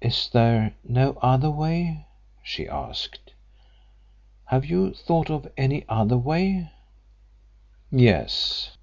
[0.00, 2.06] "Is there no other way?"
[2.42, 3.34] she asked.
[4.46, 6.72] "Have you thought of any other way?"
[7.88, 8.76] "Yes.